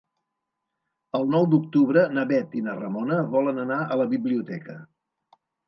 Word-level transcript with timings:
El 1.19 1.29
nou 1.33 1.45
d'octubre 1.51 2.07
na 2.15 2.25
Bet 2.33 2.57
i 2.61 2.65
na 2.69 2.75
Ramona 2.81 3.21
volen 3.39 3.63
anar 3.67 3.81
a 3.97 4.01
la 4.05 4.11
biblioteca. 4.17 4.81